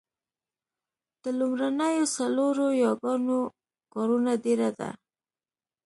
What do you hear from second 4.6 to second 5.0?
ده